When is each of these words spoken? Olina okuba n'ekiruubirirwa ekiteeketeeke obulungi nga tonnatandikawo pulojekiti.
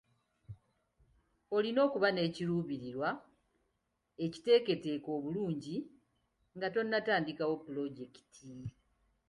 Olina 1.55 1.79
okuba 1.87 2.09
n'ekiruubirirwa 2.11 3.09
ekiteeketeeke 4.25 5.09
obulungi 5.17 5.75
nga 6.55 6.67
tonnatandikawo 6.73 7.53
pulojekiti. 7.63 8.51